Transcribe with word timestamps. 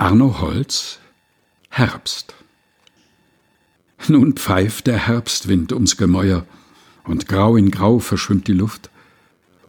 Arno 0.00 0.40
Holz 0.40 1.00
Herbst 1.70 2.32
Nun 4.06 4.34
pfeift 4.34 4.86
der 4.86 5.08
Herbstwind 5.08 5.72
ums 5.72 5.96
Gemäuer, 5.96 6.46
und 7.02 7.26
grau 7.26 7.56
in 7.56 7.72
grau 7.72 7.98
verschwimmt 7.98 8.46
die 8.46 8.52
Luft, 8.52 8.90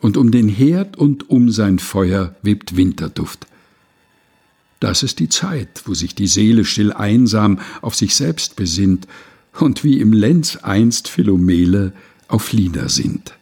und 0.01 0.17
um 0.17 0.29
den 0.29 0.47
Herd 0.47 0.97
und 0.97 1.31
um 1.31 1.49
sein 1.49 1.79
Feuer 1.79 2.35
webt 2.43 2.77
Winterduft. 2.77 3.47
Das 4.79 5.01
ist 5.01 5.17
die 5.17 5.29
Zeit, 5.29 5.81
wo 5.85 5.95
sich 5.95 6.13
die 6.13 6.27
Seele 6.27 6.63
still 6.63 6.93
einsam 6.93 7.59
auf 7.81 7.95
sich 7.95 8.13
selbst 8.13 8.55
besinnt 8.55 9.07
und 9.59 9.83
wie 9.83 9.99
im 9.99 10.13
Lenz 10.13 10.57
einst 10.57 11.07
Philomele 11.07 11.91
auf 12.27 12.53
Lieder 12.53 12.87
sinnt. 12.87 13.33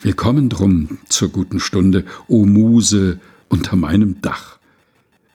Willkommen 0.00 0.48
drum 0.48 0.98
zur 1.08 1.28
guten 1.28 1.60
Stunde, 1.60 2.04
o 2.26 2.46
Muse 2.46 3.20
unter 3.48 3.76
meinem 3.76 4.20
Dach 4.20 4.57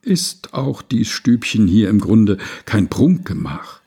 ist 0.04 0.54
auch 0.54 0.82
dies 0.82 1.08
Stübchen 1.08 1.66
hier 1.66 1.88
im 1.88 2.00
Grunde 2.00 2.38
kein 2.66 2.88
Prunkgemach. 2.88 3.80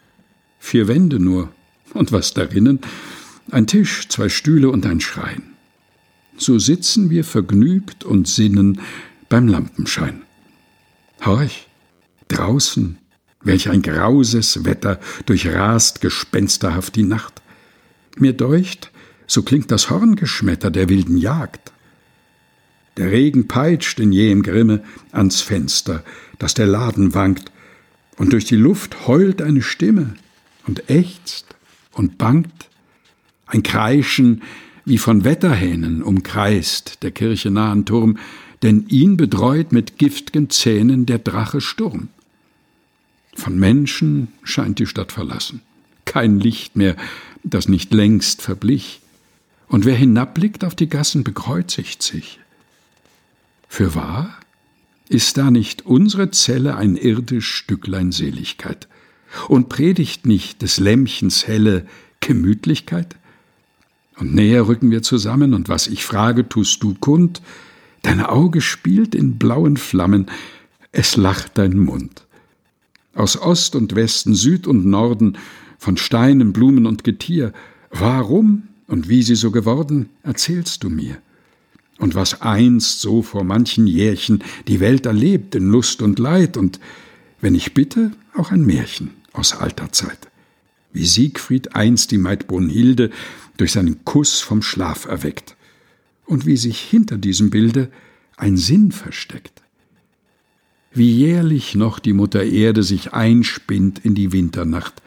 Vier 0.59 0.87
Wände 0.87 1.19
nur, 1.19 1.49
und 1.93 2.11
was 2.11 2.33
darinnen? 2.33 2.79
Ein 3.51 3.67
Tisch, 3.67 4.07
zwei 4.09 4.29
Stühle 4.29 4.69
und 4.69 4.85
ein 4.85 4.99
Schrein. 4.99 5.43
So 6.37 6.59
sitzen 6.59 7.09
wir 7.09 7.23
vergnügt 7.23 8.03
und 8.03 8.27
sinnen 8.27 8.81
beim 9.29 9.47
Lampenschein. 9.47 10.21
Horch, 11.25 11.67
draußen, 12.27 12.97
welch 13.41 13.69
ein 13.69 13.81
grauses 13.81 14.65
Wetter 14.65 14.99
durchrast 15.25 16.01
gespensterhaft 16.01 16.95
die 16.95 17.03
Nacht. 17.03 17.41
Mir 18.17 18.33
deucht, 18.33 18.91
so 19.25 19.41
klingt 19.43 19.71
das 19.71 19.89
Horngeschmetter 19.89 20.69
der 20.69 20.89
wilden 20.89 21.17
Jagd. 21.17 21.71
Der 22.97 23.11
Regen 23.11 23.47
peitscht 23.47 23.99
in 23.99 24.11
jähem 24.11 24.41
Grimme 24.41 24.83
ans 25.11 25.41
Fenster, 25.41 26.03
dass 26.39 26.53
der 26.53 26.67
Laden 26.67 27.13
wankt, 27.13 27.51
und 28.17 28.33
durch 28.33 28.45
die 28.45 28.55
Luft 28.55 29.07
heult 29.07 29.43
eine 29.43 29.61
Stimme 29.61 30.15
und 30.65 30.89
ächzt 30.89 31.55
und 31.91 32.17
bangt. 32.17 32.69
Ein 33.45 33.61
Kreischen 33.61 34.41
wie 34.85 34.97
von 34.97 35.23
Wetterhähnen 35.23 36.01
umkreist 36.01 37.03
der 37.03 37.11
Kirche 37.11 37.51
nahen 37.51 37.85
Turm, 37.85 38.17
denn 38.63 38.87
ihn 38.87 39.17
bedreut 39.17 39.71
mit 39.71 39.99
giftgen 39.99 40.49
Zähnen 40.49 41.05
der 41.05 41.19
Drache 41.19 41.61
Sturm. 41.61 42.07
Von 43.35 43.59
Menschen 43.59 44.29
scheint 44.43 44.79
die 44.79 44.87
Stadt 44.87 45.11
verlassen, 45.11 45.61
kein 46.05 46.39
Licht 46.39 46.75
mehr, 46.75 46.95
das 47.43 47.67
nicht 47.67 47.93
längst 47.93 48.41
verblich, 48.41 49.01
und 49.67 49.85
wer 49.85 49.95
hinabblickt 49.95 50.63
auf 50.63 50.73
die 50.73 50.89
Gassen, 50.89 51.23
bekreuzigt 51.23 52.01
sich. 52.01 52.39
Fürwahr? 53.67 54.37
Ist 55.09 55.37
da 55.37 55.51
nicht 55.51 55.85
unsere 55.85 56.31
Zelle 56.31 56.75
ein 56.75 56.97
irdisch 56.97 57.53
Stücklein 57.53 58.11
Seligkeit? 58.11 58.87
Und 59.47 59.69
predigt 59.69 60.25
nicht 60.25 60.61
des 60.61 60.79
Lämmchens 60.79 61.47
helle 61.47 61.85
Gemütlichkeit? 62.19 63.15
Und 64.17 64.33
näher 64.33 64.67
rücken 64.67 64.89
wir 64.89 65.03
zusammen, 65.03 65.53
und 65.53 65.69
was 65.69 65.87
ich 65.87 66.03
frage, 66.03 66.49
tust 66.49 66.81
du 66.81 66.95
kund. 66.95 67.41
Dein 68.01 68.21
Auge 68.21 68.61
spielt 68.61 69.13
in 69.13 69.37
blauen 69.37 69.77
Flammen, 69.77 70.27
es 70.91 71.15
lacht 71.15 71.57
dein 71.57 71.77
Mund. 71.77 72.23
Aus 73.13 73.39
Ost 73.39 73.75
und 73.75 73.95
Westen, 73.95 74.33
Süd 74.33 74.65
und 74.65 74.85
Norden, 74.85 75.37
von 75.77 75.97
Steinen, 75.97 76.53
Blumen 76.53 76.85
und 76.85 77.03
Getier, 77.03 77.53
warum 77.91 78.63
und 78.87 79.07
wie 79.09 79.21
sie 79.21 79.35
so 79.35 79.51
geworden, 79.51 80.09
erzählst 80.23 80.83
du 80.83 80.89
mir 80.89 81.17
und 81.99 82.15
was 82.15 82.41
einst 82.41 83.01
so 83.01 83.21
vor 83.21 83.43
manchen 83.43 83.87
Jährchen 83.87 84.43
die 84.67 84.79
Welt 84.79 85.05
erlebt 85.05 85.55
in 85.55 85.69
Lust 85.69 86.01
und 86.01 86.19
Leid 86.19 86.57
und, 86.57 86.79
wenn 87.41 87.55
ich 87.55 87.73
bitte, 87.73 88.11
auch 88.35 88.51
ein 88.51 88.65
Märchen 88.65 89.11
aus 89.33 89.53
alter 89.53 89.91
Zeit. 89.91 90.29
Wie 90.93 91.05
Siegfried 91.05 91.75
einst 91.75 92.11
die 92.11 92.17
Maid 92.17 92.47
Brunhilde 92.47 93.11
durch 93.57 93.71
seinen 93.71 94.03
Kuss 94.05 94.39
vom 94.39 94.61
Schlaf 94.61 95.05
erweckt 95.05 95.55
und 96.25 96.45
wie 96.45 96.57
sich 96.57 96.79
hinter 96.79 97.17
diesem 97.17 97.49
Bilde 97.49 97.89
ein 98.35 98.57
Sinn 98.57 98.91
versteckt. 98.91 99.63
Wie 100.91 101.11
jährlich 101.11 101.75
noch 101.75 101.99
die 101.99 102.13
Mutter 102.13 102.43
Erde 102.43 102.83
sich 102.83 103.13
einspinnt 103.13 103.99
in 103.99 104.15
die 104.15 104.31
Winternacht, 104.31 105.01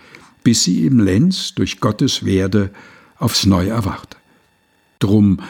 bis 0.45 0.65
sie 0.65 0.87
im 0.87 1.01
Lenz 1.01 1.55
durch 1.55 1.81
Gottes 1.81 2.25
Werde 2.25 2.71
aufs 3.19 3.47
Neu 3.47 3.69
erwacht. 3.69 4.17
Drum 4.99 5.41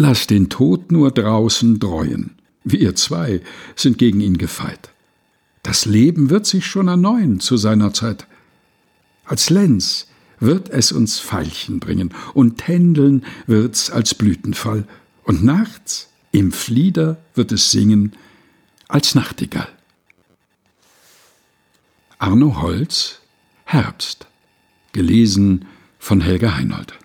Lass 0.00 0.28
den 0.28 0.48
Tod 0.48 0.92
nur 0.92 1.10
draußen 1.10 1.80
dreuen. 1.80 2.36
Wir 2.62 2.94
zwei 2.94 3.40
sind 3.74 3.98
gegen 3.98 4.20
ihn 4.20 4.38
gefeit. 4.38 4.90
Das 5.64 5.86
Leben 5.86 6.30
wird 6.30 6.46
sich 6.46 6.66
schon 6.66 6.86
erneuern 6.86 7.40
zu 7.40 7.56
seiner 7.56 7.92
Zeit. 7.92 8.28
Als 9.24 9.50
Lenz 9.50 10.06
wird 10.38 10.68
es 10.68 10.92
uns 10.92 11.18
Veilchen 11.18 11.80
bringen, 11.80 12.14
und 12.32 12.58
tändeln 12.58 13.24
wird's 13.48 13.90
als 13.90 14.14
Blütenfall, 14.14 14.86
und 15.24 15.42
nachts 15.42 16.08
im 16.30 16.52
Flieder 16.52 17.16
wird 17.34 17.50
es 17.50 17.72
singen 17.72 18.12
als 18.86 19.16
Nachtigall. 19.16 19.68
Arno 22.20 22.62
Holz 22.62 23.18
Herbst 23.64 24.28
gelesen 24.92 25.64
von 25.98 26.20
Helga 26.20 26.54
Heinold 26.54 26.98